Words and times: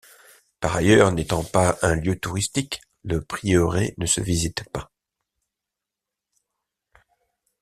Par 0.61 0.75
ailleurs, 0.75 1.11
n’étant 1.11 1.43
pas 1.43 1.77
un 1.83 1.93
lieu 1.95 2.19
touristique, 2.19 2.81
le 3.03 3.21
prieuré 3.23 3.93
ne 3.99 4.07
se 4.07 4.19
visite 4.19 4.63
pas. 4.71 4.91